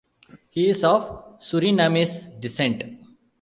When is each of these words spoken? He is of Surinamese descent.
He 0.49 0.67
is 0.67 0.83
of 0.83 1.37
Surinamese 1.39 2.41
descent. 2.41 2.83